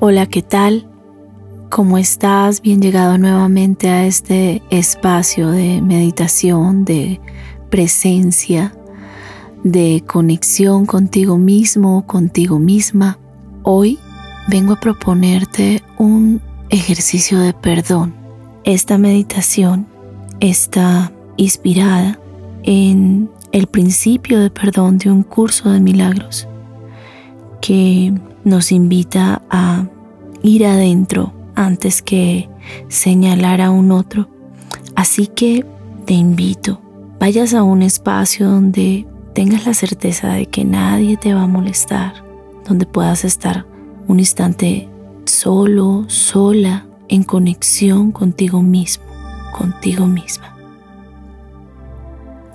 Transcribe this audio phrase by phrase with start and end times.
[0.00, 0.86] Hola, ¿qué tal?
[1.70, 2.62] ¿Cómo estás?
[2.62, 7.20] Bien llegado nuevamente a este espacio de meditación, de
[7.68, 8.74] presencia,
[9.64, 13.18] de conexión contigo mismo, contigo misma.
[13.64, 13.98] Hoy
[14.48, 18.14] vengo a proponerte un ejercicio de perdón.
[18.64, 19.86] Esta meditación
[20.40, 22.18] está inspirada
[22.62, 26.48] en el principio de perdón de un curso de milagros
[27.60, 29.86] que nos invita a
[30.42, 32.48] ir adentro antes que
[32.88, 34.28] señalar a un otro.
[34.94, 35.66] Así que
[36.06, 36.80] te invito,
[37.18, 42.24] vayas a un espacio donde tengas la certeza de que nadie te va a molestar,
[42.66, 43.66] donde puedas estar
[44.06, 44.88] un instante
[45.24, 49.04] solo, sola, en conexión contigo mismo,
[49.56, 50.54] contigo misma.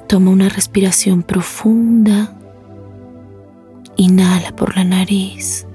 [0.07, 2.35] Toma una respiración profunda.
[3.95, 5.65] Inhala por la nariz.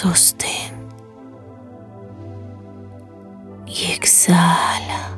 [0.00, 0.72] Sostén.
[3.66, 5.10] Y exhala.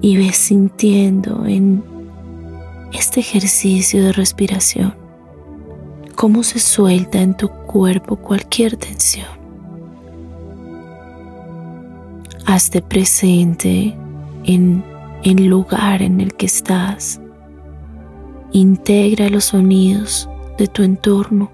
[0.00, 1.84] Y ves sintiendo en
[2.94, 4.94] este ejercicio de respiración
[6.16, 9.28] cómo se suelta en tu cuerpo cualquier tensión.
[12.46, 13.94] Hazte presente
[14.44, 14.82] en
[15.24, 17.20] el lugar en el que estás.
[18.50, 20.29] Integra los sonidos
[20.66, 21.50] tu entorno.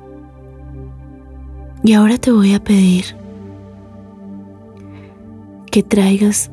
[1.83, 3.05] Y ahora te voy a pedir
[5.71, 6.51] que traigas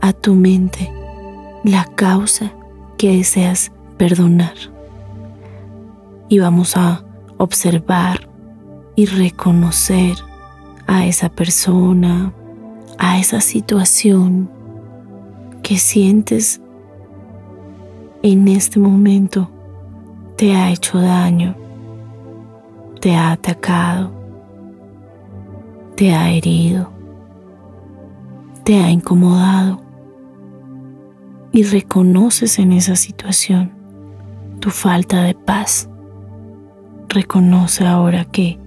[0.00, 0.92] a tu mente
[1.64, 2.52] la causa
[2.96, 4.54] que deseas perdonar.
[6.28, 7.04] Y vamos a
[7.38, 8.28] observar
[8.94, 10.16] y reconocer
[10.86, 12.32] a esa persona,
[12.98, 14.50] a esa situación
[15.62, 16.60] que sientes
[18.22, 19.50] en este momento
[20.36, 21.54] te ha hecho daño
[23.00, 24.10] te ha atacado,
[25.96, 26.90] te ha herido,
[28.64, 29.80] te ha incomodado
[31.52, 33.72] y reconoces en esa situación
[34.60, 35.88] tu falta de paz.
[37.08, 38.58] Reconoce ahora que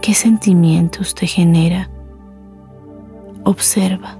[0.00, 1.90] qué sentimientos te genera.
[3.42, 4.18] Observa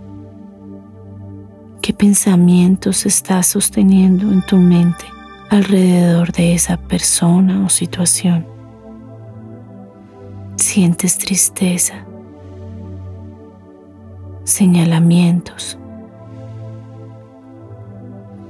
[1.81, 5.05] qué pensamientos estás sosteniendo en tu mente
[5.51, 8.48] alrededor de esa persona o situación
[10.79, 12.07] sientes tristeza,
[14.45, 15.77] señalamientos,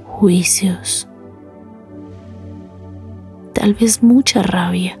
[0.05, 1.09] juicios,
[3.51, 4.99] tal vez mucha rabia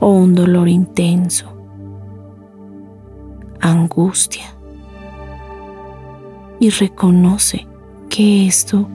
[0.00, 1.46] o un dolor intenso,
[3.62, 4.54] angustia.
[6.60, 7.66] Y reconoce
[8.10, 8.86] que esto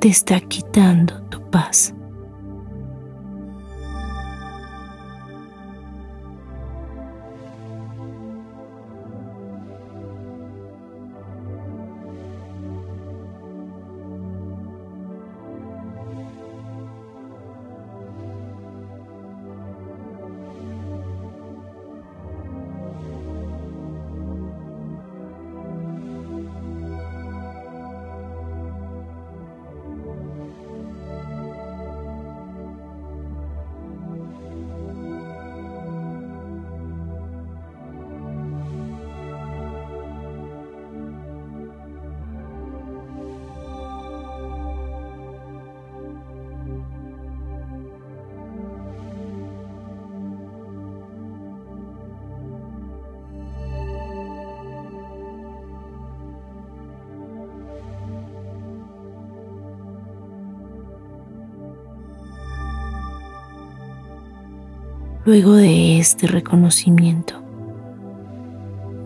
[0.00, 1.94] te está quitando tu paz.
[65.26, 67.34] Luego de este reconocimiento,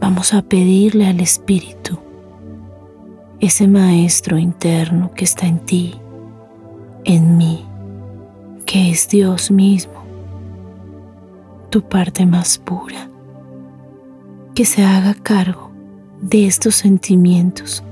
[0.01, 1.99] vamos a pedirle al Espíritu,
[3.41, 5.97] ese Maestro interno que está en ti,
[7.03, 7.67] en mí,
[8.65, 10.05] que es Dios mismo,
[11.69, 13.11] tu parte más pura,
[14.55, 15.73] que se haga cargo
[16.21, 17.83] de estos sentimientos,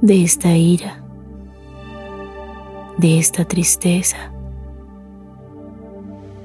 [0.00, 1.04] de esta ira,
[2.96, 4.32] de esta tristeza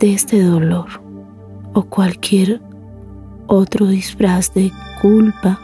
[0.02, 0.88] de este dolor
[1.74, 2.60] o cualquier
[3.48, 4.72] otro disfraz de
[5.02, 5.60] culpa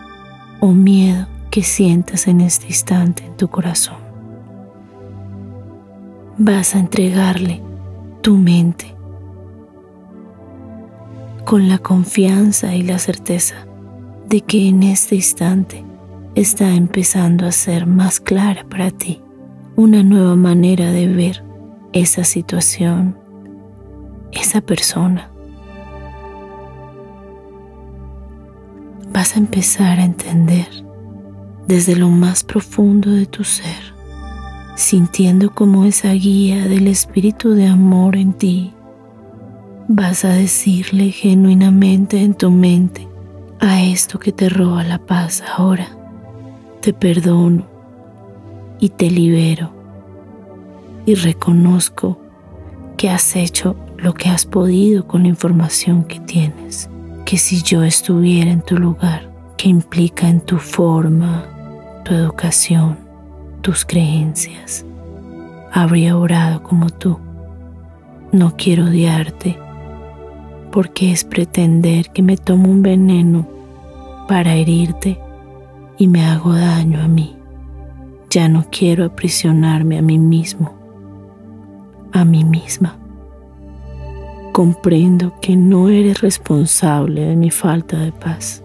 [0.60, 3.98] o miedo que sientas en este instante en tu corazón.
[6.38, 7.62] Vas a entregarle
[8.22, 8.94] tu mente
[11.44, 13.66] con la confianza y la certeza
[14.30, 15.84] de que en este instante
[16.36, 19.22] está empezando a ser más clara para ti
[19.76, 21.44] una nueva manera de ver
[21.94, 23.18] esa situación,
[24.32, 25.32] esa persona.
[29.12, 30.68] Vas a empezar a entender
[31.68, 33.94] desde lo más profundo de tu ser,
[34.76, 38.74] sintiendo como esa guía del espíritu de amor en ti.
[39.88, 43.08] Vas a decirle genuinamente en tu mente
[43.60, 45.88] a esto que te roba la paz ahora.
[46.82, 47.66] Te perdono
[48.80, 49.74] y te libero
[51.06, 52.20] y reconozco
[52.98, 56.90] que has hecho lo que has podido con la información que tienes,
[57.26, 61.46] que si yo estuviera en tu lugar, que implica en tu forma,
[62.06, 62.98] tu educación,
[63.62, 64.86] tus creencias,
[65.72, 67.18] habría orado como tú.
[68.32, 69.58] No quiero odiarte,
[70.72, 73.48] porque es pretender que me tomo un veneno
[74.28, 75.20] para herirte
[75.98, 77.36] y me hago daño a mí.
[78.30, 80.74] Ya no quiero aprisionarme a mí mismo,
[82.12, 82.98] a mí misma.
[84.58, 88.64] Comprendo que no eres responsable de mi falta de paz.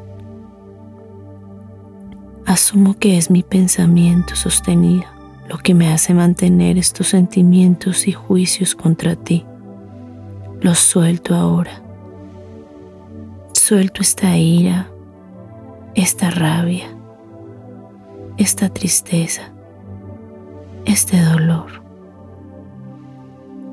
[2.47, 5.05] Asumo que es mi pensamiento sostenido
[5.51, 9.45] lo que me hace mantener estos sentimientos y juicios contra ti.
[10.63, 11.83] Los suelto ahora.
[13.53, 14.91] Suelto esta ira,
[15.95, 16.87] esta rabia,
[18.39, 19.53] esta tristeza,
[20.87, 21.82] este dolor.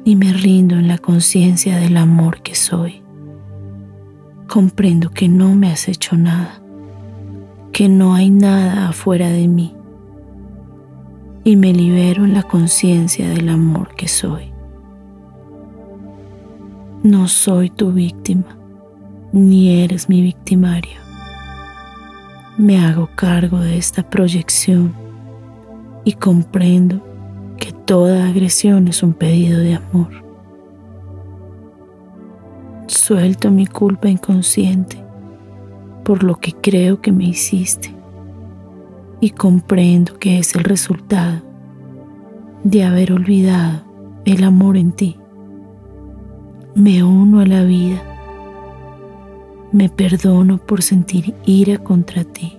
[0.09, 3.03] Y me rindo en la conciencia del amor que soy.
[4.47, 6.59] Comprendo que no me has hecho nada,
[7.71, 9.75] que no hay nada afuera de mí.
[11.43, 14.51] Y me libero en la conciencia del amor que soy.
[17.03, 18.57] No soy tu víctima,
[19.31, 20.99] ni eres mi victimario
[22.57, 24.93] me hago cargo de esta proyección
[26.03, 27.01] y comprendo
[27.89, 30.09] toda agresión es un pedido de amor.
[32.85, 35.03] Suelto mi culpa inconsciente
[36.05, 37.91] por lo que creo que me hiciste
[39.19, 41.41] y comprendo que es el resultado
[42.63, 43.81] de haber olvidado
[44.23, 45.17] el amor en ti.
[46.75, 48.03] Me uno a la vida
[49.71, 52.55] me perdono por sentir ira contra ti.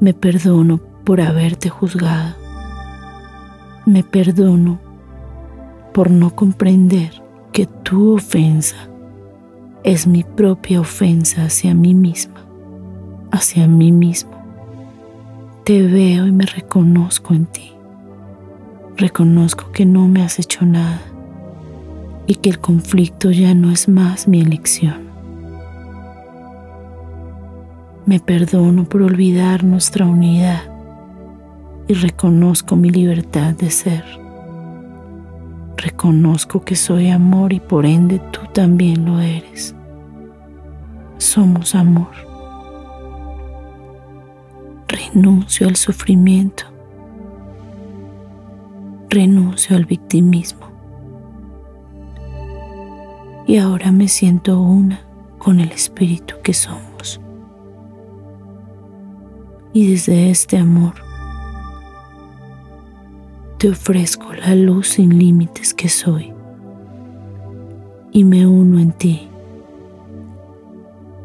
[0.00, 2.47] Me perdono por haberte juzgado.
[3.88, 4.78] Me perdono
[5.94, 8.76] por no comprender que tu ofensa
[9.82, 12.44] es mi propia ofensa hacia mí misma,
[13.30, 14.32] hacia mí mismo.
[15.64, 17.72] Te veo y me reconozco en ti.
[18.98, 21.00] Reconozco que no me has hecho nada
[22.26, 25.08] y que el conflicto ya no es más mi elección.
[28.04, 30.77] Me perdono por olvidar nuestra unidad
[31.88, 34.04] y reconozco mi libertad de ser.
[35.76, 39.74] Reconozco que soy amor y por ende tú también lo eres.
[41.16, 42.10] Somos amor.
[44.86, 46.64] Renuncio al sufrimiento.
[49.08, 50.68] Renuncio al victimismo.
[53.46, 55.00] Y ahora me siento una
[55.38, 57.20] con el espíritu que somos
[59.72, 61.07] y desde este amor
[63.58, 66.32] te ofrezco la luz sin límites que soy
[68.12, 69.28] y me uno en ti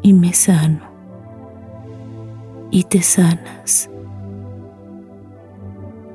[0.02, 0.80] y me sano
[2.70, 3.88] y te sanas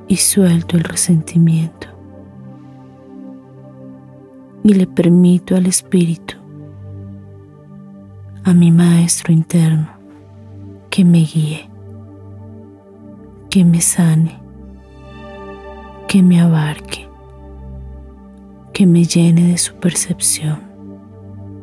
[0.08, 1.88] y suelto el resentimiento
[4.62, 6.36] y le permito al espíritu,
[8.44, 9.88] a mi maestro interno,
[10.90, 11.70] que me guíe
[13.50, 14.39] que me sane,
[16.10, 17.08] que me abarque,
[18.72, 20.58] que me llene de su percepción,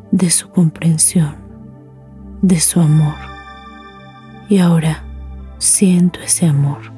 [0.09, 1.35] de su comprensión,
[2.41, 3.15] de su amor.
[4.47, 5.03] Y ahora
[5.57, 6.96] siento ese amor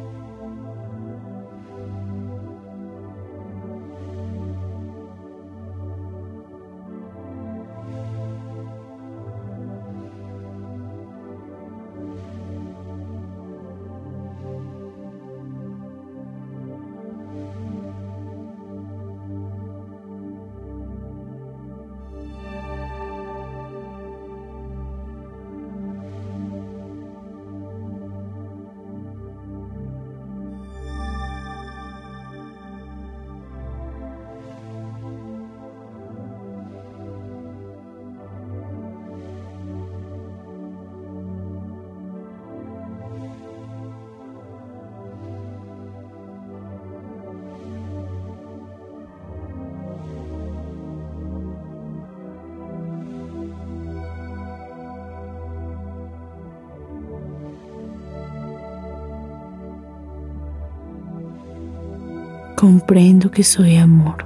[62.60, 64.26] Comprendo que soy amor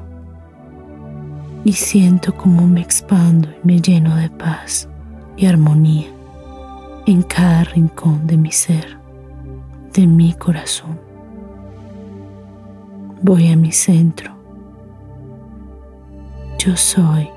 [1.63, 4.89] y siento como me expando y me lleno de paz
[5.37, 6.07] y armonía
[7.05, 8.97] en cada rincón de mi ser,
[9.93, 10.99] de mi corazón.
[13.21, 14.33] Voy a mi centro.
[16.57, 17.29] Yo soy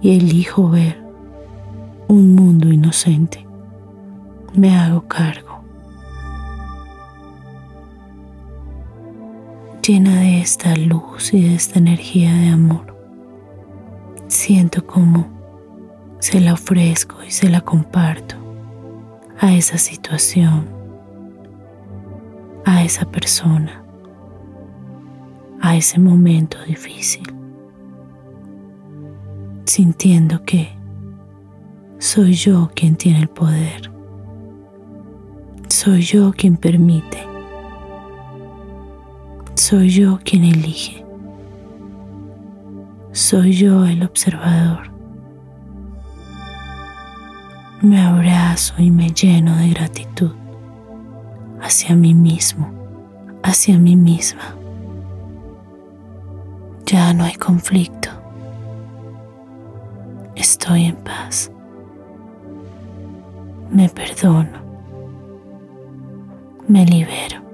[0.00, 0.98] y elijo ver
[2.08, 3.46] un mundo inocente.
[4.54, 5.49] Me hago cargo.
[9.90, 12.96] Llena de esta luz y de esta energía de amor.
[14.28, 15.26] Siento como
[16.20, 18.36] se la ofrezco y se la comparto
[19.40, 20.68] a esa situación,
[22.64, 23.82] a esa persona,
[25.60, 27.24] a ese momento difícil,
[29.64, 30.68] sintiendo que
[31.98, 33.90] soy yo quien tiene el poder,
[35.68, 37.29] soy yo quien permite
[39.60, 41.04] soy yo quien elige.
[43.12, 44.90] Soy yo el observador.
[47.82, 50.32] Me abrazo y me lleno de gratitud
[51.60, 52.70] hacia mí mismo,
[53.42, 54.54] hacia mí misma.
[56.86, 58.08] Ya no hay conflicto.
[60.36, 61.52] Estoy en paz.
[63.70, 64.58] Me perdono.
[66.66, 67.49] Me libero.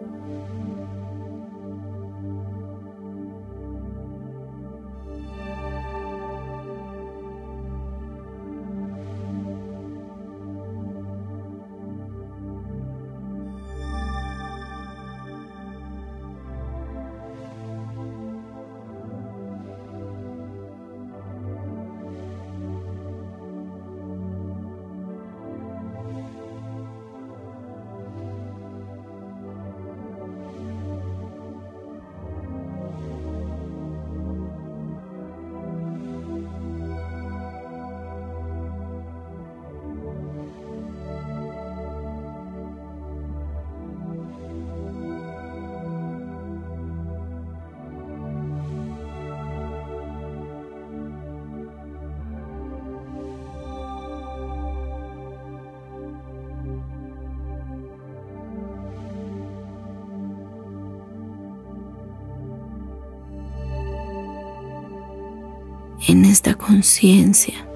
[66.07, 67.67] En esta conciencia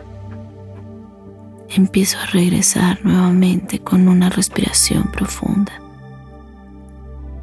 [1.69, 5.73] empiezo a regresar nuevamente con una respiración profunda,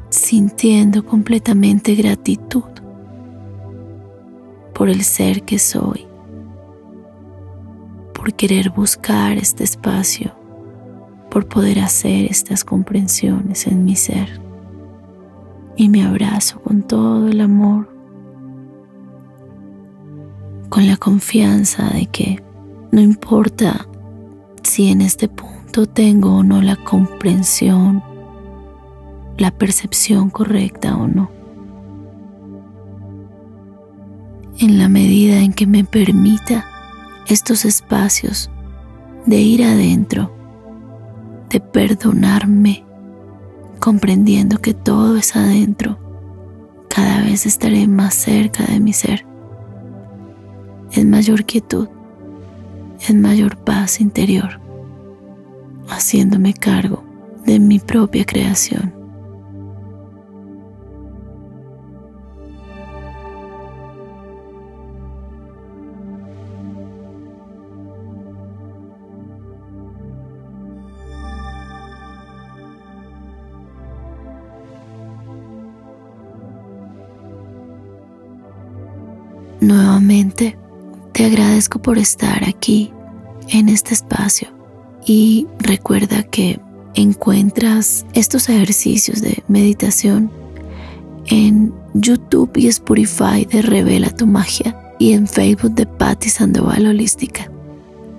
[0.08, 2.64] sintiendo completamente gratitud
[4.74, 6.06] por el ser que soy,
[8.14, 10.34] por querer buscar este espacio,
[11.30, 14.40] por poder hacer estas comprensiones en mi ser.
[15.76, 17.97] Y me abrazo con todo el amor
[20.68, 22.42] con la confianza de que
[22.92, 23.86] no importa
[24.62, 28.02] si en este punto tengo o no la comprensión,
[29.36, 31.30] la percepción correcta o no.
[34.58, 36.66] En la medida en que me permita
[37.26, 38.50] estos espacios
[39.26, 40.34] de ir adentro,
[41.48, 42.84] de perdonarme,
[43.78, 45.98] comprendiendo que todo es adentro,
[46.88, 49.27] cada vez estaré más cerca de mi ser
[50.92, 51.88] en mayor quietud,
[53.08, 54.60] en mayor paz interior,
[55.88, 57.04] haciéndome cargo
[57.44, 58.97] de mi propia creación.
[81.18, 82.92] Te agradezco por estar aquí
[83.48, 84.46] en este espacio
[85.04, 86.60] y recuerda que
[86.94, 90.30] encuentras estos ejercicios de meditación
[91.26, 97.50] en YouTube y Spotify de Revela tu Magia y en Facebook de Patti Sandoval Holística.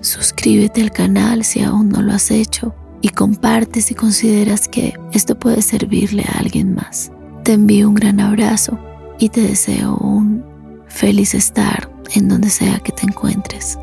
[0.02, 5.38] Suscríbete al canal si aún no lo has hecho y comparte si consideras que esto
[5.38, 7.10] puede servirle a alguien más.
[7.44, 8.78] Te envío un gran abrazo
[9.18, 10.44] y te deseo un
[10.86, 13.78] feliz estar en donde sea que te encuentres.